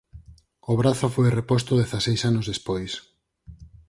[0.71, 2.91] O brazo foi reposto dezaseis anos despois.